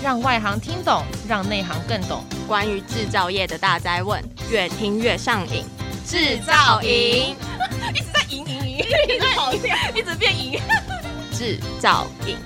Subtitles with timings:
[0.00, 2.24] 让外行听懂，让内行更懂。
[2.46, 5.64] 关于制造业的大灾问，越听越上瘾。
[6.06, 7.36] 制造营
[7.92, 10.60] 一直在赢赢赢，一直跑掉，一直变赢。
[11.32, 12.36] 制造营。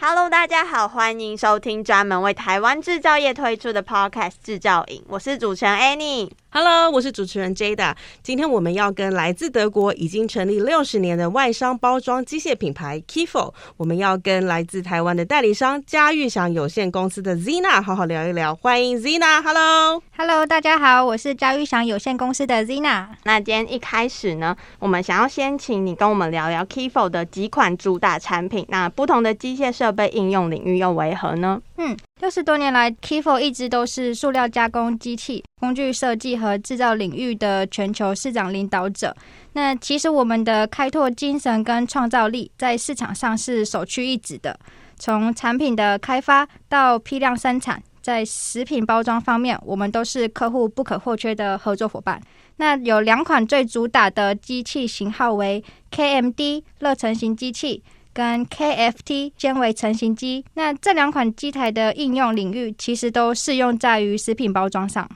[0.00, 6.28] Hello，大家好，欢迎收听专门为台湾制造业推出的 Podcast 制造营，我是主持人 Annie。
[6.54, 7.94] Hello，我是主持人 Jada。
[8.22, 18.54] 今天我们要跟来自德国、已经成立六十年的外商包装机械品牌 Kiefow，我们要跟来自台湾的代理商嘉裕祥有限公司的 Zina 好好聊一聊。
[18.54, 23.06] 欢迎 Zina，Hello，Hello，大家好，我是嘉裕祥有限公司的 Zina。
[23.24, 28.66] 那今天一开始呢，我们想要先请你跟我们聊聊 Kiefow 的几款主打产品。
[28.68, 31.62] 那不同的机械设备应用领域又为何呢？
[31.78, 31.96] 嗯。
[32.22, 39.12] 六十多年来，Kiefow 一直都是塑料加工机器、工具设计和制造领域的全球市场领导者。
[39.54, 44.56] 那其实我们的开拓精神跟创造力在市场上是首屈一指的。
[45.00, 52.22] 从产品的开发到批量生产，在食品包装方面，我们都是客户不可或缺的合作伙伴。
[52.54, 57.82] 那有两款最主打的机器型号为 KMD 热成型机器。
[58.12, 65.08] 跟 KFT 纤维成型机，那这两款机台的应用领域其实都适用在于食品包装上。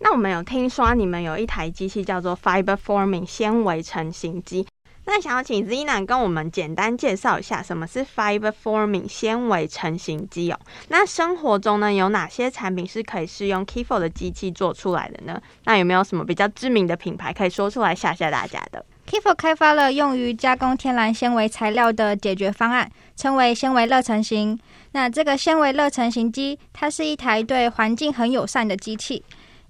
[0.00, 4.66] 那我们有听说你们有一台机器叫做 Fiber Forming 纤维成型机，
[5.06, 10.58] 那想要请 Zina 跟我们简单介绍一下什么是 Fiber Forming 纤维成型机哦。
[10.88, 15.40] 那生活中呢，有哪些产品是可以使用 Kiefow 的机器做出来的呢？
[15.64, 24.58] 那有没有什么比较知名的品牌可以说出来吓吓大家的？Kiefow 开发了用于加工天然纤维材料的解决方案，称为纤维热成型。
[24.92, 29.22] 那这个纤维热成型机，它是一台对环境很友善的机器，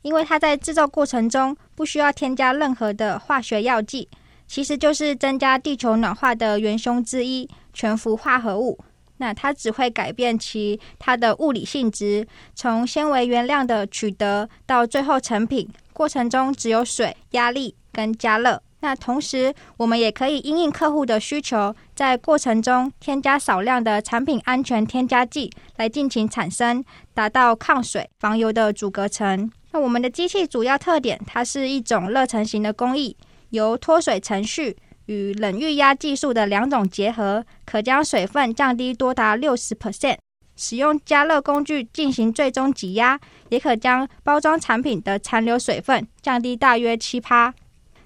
[0.03, 4.09] 因为它在制造过程中不需要添加任何的化学药剂，
[4.47, 8.79] 其实就是增加地球暖化的元凶之一——全氟化合物。
[9.19, 18.61] 那它只会改变其它的物理性质，从纤维原料的取得到最后成品过程中，只有水、压力跟加热。
[18.81, 26.85] 那同时，我们也可以因应客户的需求，在过程中添加少量的产品安全添加剂来进行产生，
[27.15, 29.51] 达到抗水防油的阻隔层。
[29.71, 33.17] 那我们的机器主要特点，它是一种热成型的工艺，
[33.55, 34.77] 由脱水程序
[35.07, 40.19] 与冷预压技术的两种结合，可将水分降低多达六十 percent。
[40.57, 47.53] 使用加热工具进行最终挤压，也可将包装产品的残留水分降低大约七趴。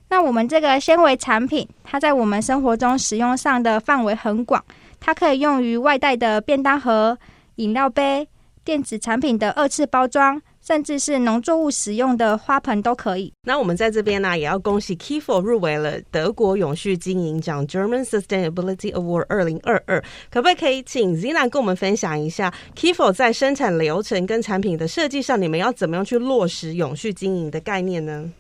[0.09, 4.65] 那我们这个纤维产品，它在我们生活中使用上的范围很广，
[4.99, 7.19] 它可以用于外带的便当盒、
[7.57, 8.27] 饮料杯、
[8.65, 13.33] 电子产品的二次包装，甚至是农作物使用的花盆都可以。
[13.45, 20.05] 那我们在这边呢，也要恭喜 Kiefow 入围了德国永续经营奖 German Sustainability Award 二零二二。
[20.31, 28.31] 可不可以请 Zina 跟我们分享一下 Kiefow 在生产流程跟产品的设计上，你们要怎么样去落实永续经营的概念呢？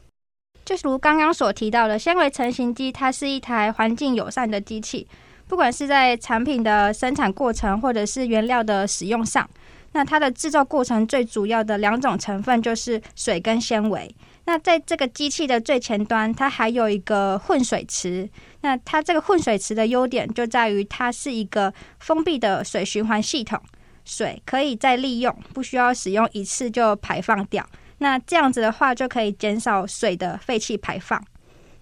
[0.66, 5.08] 就如刚刚所提到的，纤维成型机，它是一台环境友善的机器。
[5.46, 9.48] 不管是在产品的生产过程，或者是原料的使用上，
[9.92, 14.14] 那它的制造过程最主要的两种成分就是水跟纤维。
[14.44, 18.28] 那在这个机器的最前端，它还有一个混水池。
[18.62, 23.60] 那它这个混水池的优点就在于它是一个封闭的水循环系统，
[24.04, 27.66] 水可以再利用，不需要使用一次就排放掉。
[27.98, 31.22] 那这样子的话，就可以减少水的废气排放。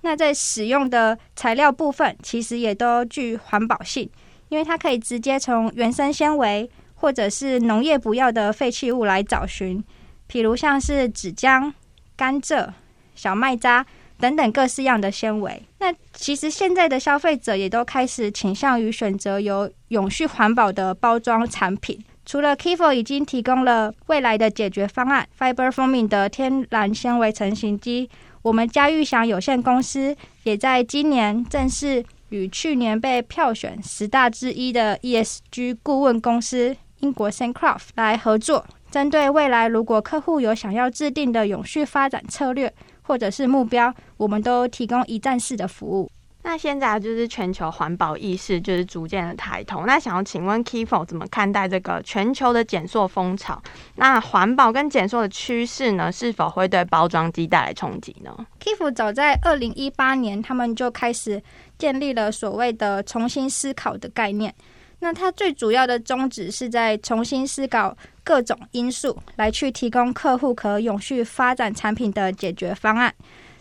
[0.01, 4.09] 那在使用的材料部分，其实也都具环保性，
[4.49, 9.83] 因为它可以直接从原生纤维或者是农业不要的废弃物来找寻，
[10.29, 11.73] 譬如像是纸浆、
[12.17, 12.69] 甘蔗、
[13.15, 13.87] 小麦渣
[14.19, 15.63] 等等各式样的纤维。
[15.79, 22.03] 那其实现在的消费者也都开始倾向于选择有永续环保的包装产品。
[22.25, 28.11] 除了 Kiefow 已经提供了未来的解决方案 Fiber Forming 的天然纤维成型机，
[28.43, 42.73] 我们嘉裕祥有限公司也在今年正式与去年被票选十大之一的 ESG 顾问公司英国 Saintcroft 来合作，针对未来如果客户有想要制定的永续发展策略
[43.03, 46.11] 或者是目标，我们都提供一站式的服务。
[46.43, 49.85] 那现在就是全球环保意识就是逐渐的抬头。
[49.85, 53.61] 那想要请问 Kiefow 怎么看待这个全球的减塑风潮？
[53.97, 61.43] 那环保跟减塑的趋势呢，是否会对包装机带来冲击呢？Kiefow 早在二零一八年，他们就开始
[61.77, 64.55] 建立了所谓的重新思考的概念。
[64.99, 73.15] 那它最主要的宗旨是在重新思考各种因素，来去提供客户可永续发展产品的解决方案。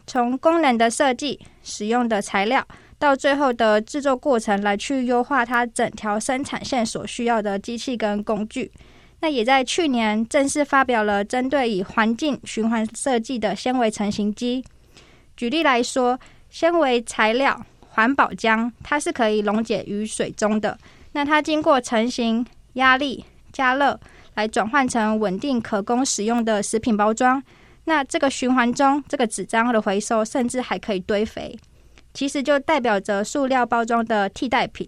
[0.08, 2.66] 从功能的设计、使用的材料，
[2.98, 8.72] 到最后的制作过程，来去优化它整条生产线所需要的机器跟工具。
[9.20, 14.64] 那也在去年正式发表了针对以环境循环设计的纤维成型机。
[15.36, 17.60] 举例来说，纤维材料
[17.90, 20.78] 环保浆，它是可以溶解于水中的。
[21.16, 23.24] 那它经过成型、压力、
[23.54, 23.98] 加热，
[24.34, 27.42] 来转换成稳定可供使用的食品包装。
[27.86, 31.58] 那这个循环中，这个纸张的回收，甚至还可以堆肥，
[32.14, 34.86] 其实就代表着塑料包装的替代品。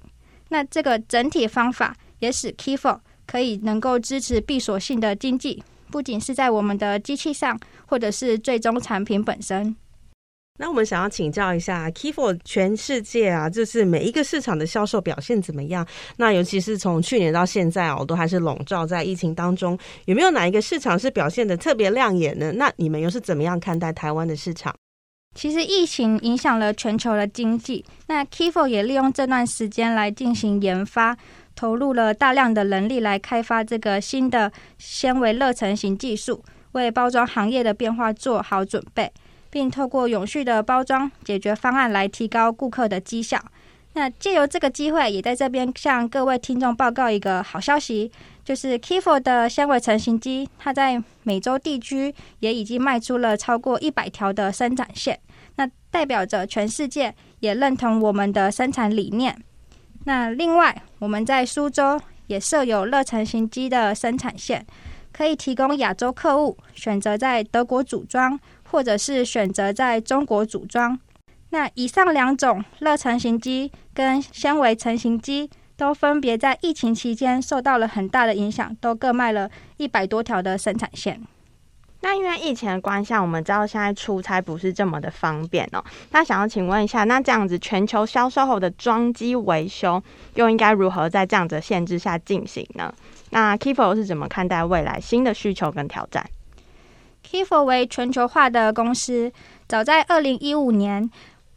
[0.50, 9.74] 那这个整体方法也使 Kifo 可以能够支持闭锁性的经济，不仅是在我们的机器上，或者是最终产品本身。
[10.58, 15.86] 那我们想要请教一下，Kifo 全世界啊，就是每一个市场的销售表现怎么样？
[16.18, 22.52] 那尤其是从去年到现在哦，都还是笼罩在疫情当中，有没有哪一个市场是表现得特别亮眼呢？
[22.52, 24.76] 那你们又是怎么样看待台湾的市场？
[25.36, 31.18] 其实疫情影响了全球的经济，那 Kifo 也利用这段时间来进行研发。
[31.56, 36.44] 投入了大量的人力来开发这个新的纤维热成型技术，
[36.74, 39.12] 为包装行业的变化做好准备，
[39.58, 43.44] 并透过永续的包装解决方案来提高顾客的绩效。
[43.94, 48.12] 那借由这个机会，也在这边向各位听众报告一个好消息，
[48.46, 55.20] 就是 Kifo 的纤维成型机，它在美洲地区也已经卖出了超过一百条的生产线，
[55.56, 59.36] 那代表着全世界也认同我们的生产理念。
[60.06, 64.64] 那另外，我们在苏州也设有热成型机的生产线，
[65.12, 68.40] 可以提供亚洲客户选择在德国组装，
[68.72, 71.00] 或者是选择在中国组装。
[71.50, 81.22] 那以上两种热成型机跟纤维成型机，都分别在疫情期间受到了很大的影响，都各卖了一百多条的生产线。
[82.02, 85.84] 那因为疫情的关系，我们知道现在出差不是这么的方便哦。
[86.12, 90.02] 那想要请问一下，那这样子全球销售后的装机维修，
[90.36, 92.94] 又应该如何在这样子的限制下进行呢？
[93.32, 96.24] 那 Kifo 是怎么看待未来新的需求跟挑战
[97.30, 99.32] ？Kifo 为全球化的公司，
[99.68, 101.10] 早在二零一五年，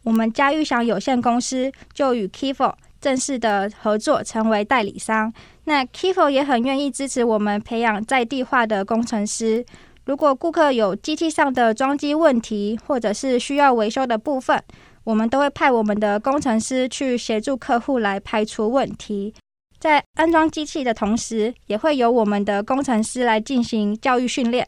[0.03, 5.33] 我们嘉裕祥有限公司就与 Kifo 正式的合作，成为代理商。
[5.63, 9.65] 那 Kifo 也很愿意支持我们培养在地化的工程师。
[10.05, 14.61] 如果顾客有机器上的装机问题，或者是需要维修的部分，
[15.03, 19.33] 我们都会派我们的工程师去协助客户来排除问题。
[19.79, 24.67] 在安装机器的同时，也会由我们的工程师来进行教育训练，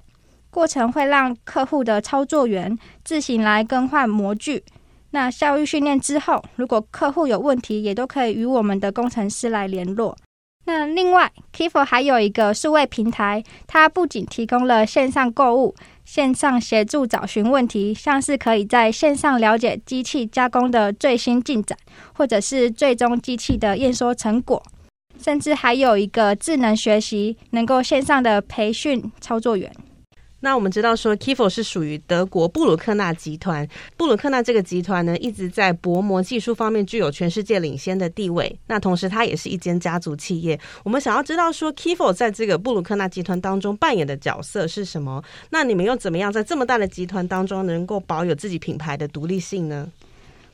[0.53, 4.63] 过程会让客户的操作员自行来更换模具。
[5.09, 10.15] 那教育训练之后，如果客户有问题，也都可以与我们的工程师来联络。
[10.65, 21.77] 那另外，Kifo 还有一个数位平台，它不仅提供了线上购物、线上协助找寻问题，像是可以在线上了解机器加工的最新进展，
[22.13, 24.63] 或者是最终机器的验收成果，
[25.17, 29.69] 甚至还有一个智能学习，能够线上的培训操作员。
[30.43, 33.65] 那我们知道说，Kifo 是属于德国布鲁克纳集团。
[33.95, 38.53] 布鲁克纳这个集团呢，一直在薄膜技术方面具有全世界领先的地位。
[38.67, 40.59] 那同时，它也是一间家族企业。
[40.83, 45.23] 我们想要知道说，Kifo 在这个布鲁克纳集团当中扮演的角色是什么？
[45.51, 49.89] 那你们又怎么样在这么大的集团当中能够保有自己品牌的独立性呢？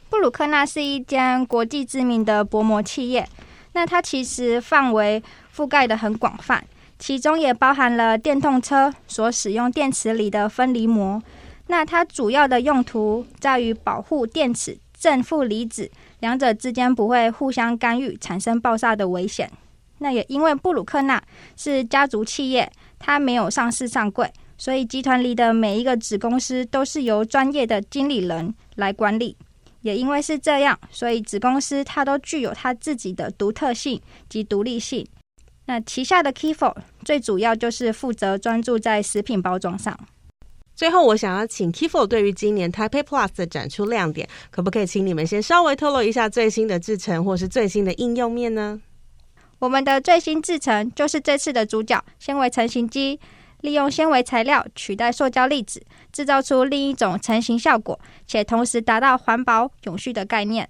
[0.08, 3.28] 布鲁克纳是一间国际知名的薄膜企业。
[3.74, 5.24] 那它其实范围
[5.56, 6.64] 覆盖得很广泛。
[7.00, 11.20] 其中也包含了电动车所使用电池里的分离膜，
[11.68, 15.90] 那它主要的用途在于保护电池正负离子
[16.20, 19.50] 两者之间不会互相干预，产生爆炸的危险。
[20.00, 21.22] 那也因为布鲁克纳
[21.56, 29.36] 是家族企业，它没有上市上柜，所以集团里的每一个子公司都是由专业的经理人来管理。
[29.82, 35.08] 也因为是这样，所以子公司它都具有它自己的独特性及独立性。
[35.70, 39.96] 那旗下的 Kifo 最主要就是负责专注在食品包装上。
[40.76, 48.82] 最后，我想要请 Kifo 对于今年 Taipei Plus 的展出亮点，可不可以请你们先稍微透露一下最新的制成或是最新的应用面呢？
[49.60, 53.20] 我们的最新制成就是这次的主角——纤维成型机，
[53.62, 60.68] 利用纤维材料取代塑胶粒子，制造出另一种成型效果，且同时达到环保永续的概念。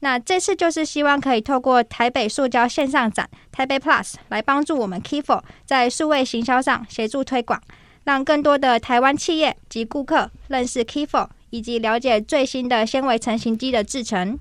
[0.00, 7.60] 那这次就是希望可以透过台北塑胶线上展台北 Plus 来帮助我们 Kifo 在数位行销上协助推广，
[8.04, 14.38] 让更多的台湾企业及顾客认识 Kifo 以及了解最新的纤维成型机的制程。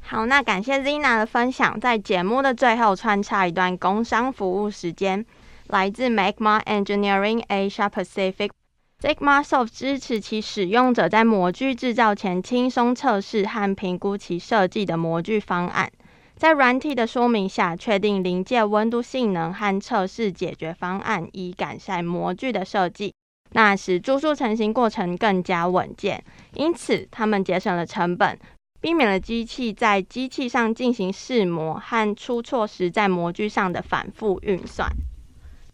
[0.00, 5.24] 好，那感谢 Zina 的分享，在节目的最后穿插一段工商服务时间，
[5.66, 8.50] 来自 Magma Engineering Asia Pacific。
[9.00, 15.88] Sigmasoft 支持其使用者在模具制造前轻松测试和评估其设计的模具方案，
[16.34, 23.14] 在软体的说明下确定临界温度性能和测试解决方案，以改善模具的设计。
[23.52, 26.24] 那使注塑成型过程更加稳健，
[26.54, 28.36] 因此他们节省了成本，
[28.80, 34.90] 避免了机器在机器上进行试模和出错时在模具上的反复运算。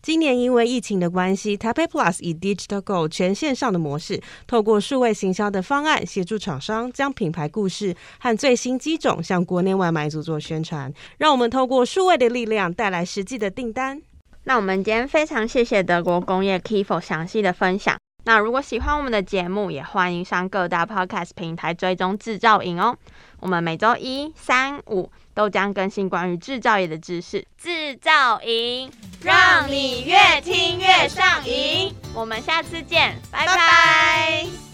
[0.05, 14.03] 今年因为疫情的关系，Tapeplus 以 Digital Go 全线上的模式，透过数位行销的方案，协助厂商将品牌故事和最新机种向国内外买主做宣传，让我们透过数位的力量带来实际的订单。
[14.43, 17.97] 那我们今天非常谢谢德国工业 Kifo 详细的分享。
[18.25, 22.97] 那如果喜欢我们的节目，也欢迎上各大 Podcast 平台追踪制造营哦。
[23.41, 27.47] 我们每周一、三、五都将更新关于制造业的知识。
[27.59, 28.91] 制造营
[29.23, 31.95] 让你越听越上瘾。
[32.15, 33.47] 我们下次见，拜拜。
[33.47, 34.74] 拜拜。